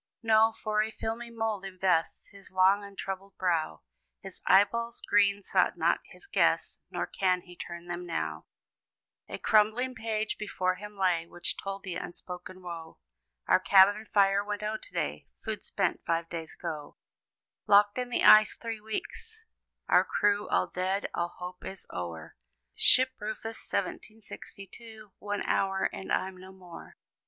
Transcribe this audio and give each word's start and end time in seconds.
No! 0.23 0.51
for 0.51 0.81
a 0.81 0.89
filmy 0.89 1.29
mold 1.29 1.63
invests 1.63 2.29
His 2.29 2.49
long 2.49 2.83
untroubled 2.83 3.37
brow; 3.37 3.83
His 4.19 4.41
eyeballs 4.47 4.99
green 4.99 5.43
sought 5.43 5.77
not 5.77 5.99
his 6.05 6.25
guests, 6.25 6.79
Nor 6.89 7.05
can 7.05 7.41
he 7.41 7.55
turn 7.55 7.85
them 7.85 8.07
now. 8.07 8.45
[Illustration: 9.27 9.27
SINKING 9.27 9.27
OF 9.27 9.27
THE 9.27 9.29
LONDON.] 9.29 9.35
A 9.35 9.45
crumbling 9.47 9.95
page 10.03 10.37
before 10.39 10.73
him 10.77 10.97
lay, 10.97 11.27
Which 11.27 11.55
told 11.55 11.83
the 11.83 11.97
unspoken 11.97 12.63
woe; 12.63 12.97
"Our 13.47 13.59
cabin 13.59 14.03
fire 14.07 14.43
went 14.43 14.63
out 14.63 14.81
to 14.81 14.91
day 14.95 15.27
Food 15.37 15.63
spent 15.63 16.03
five 16.03 16.27
days 16.29 16.55
ago; 16.59 16.97
"Locked 17.67 17.99
in 17.99 18.09
the 18.09 18.23
ice 18.23 18.55
three 18.55 18.81
weeks, 18.81 19.45
our 19.87 20.03
crew 20.03 20.49
All 20.49 20.65
dead, 20.65 21.09
all 21.13 21.29
hope 21.37 21.63
is 21.63 21.85
o'er; 21.93 22.35
Ship 22.73 23.11
Rufus 23.19 23.71
1762 23.71 25.11
One 25.19 25.43
hour, 25.43 25.83
and 25.93 26.11
I'm 26.11 26.37
no 26.37 26.51
more!" 26.51 26.97